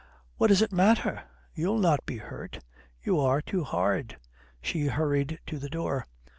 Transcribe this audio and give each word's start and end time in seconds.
"What 0.37 0.47
does 0.47 0.63
it 0.63 0.71
matter? 0.71 1.25
You'll 1.53 1.77
not 1.77 2.07
be 2.07 2.17
hurt. 2.17 2.57
You 3.03 3.19
are 3.19 3.39
too 3.39 3.63
hard." 3.63 4.17
She 4.59 4.87
hurried 4.87 5.39
to 5.45 5.59
the 5.59 5.69
door. 5.69 6.07